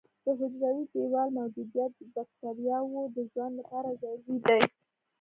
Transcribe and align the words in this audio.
د 0.25 0.27
حجروي 0.39 0.85
دیوال 0.93 1.29
موجودیت 1.39 1.91
د 1.97 2.01
بکټریاوو 2.15 3.01
د 3.15 3.17
ژوند 3.31 3.53
لپاره 3.59 3.89
ضروري 4.01 4.35
دی. 4.45 4.59